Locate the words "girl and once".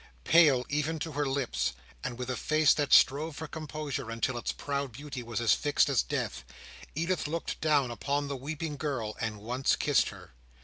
8.77-9.75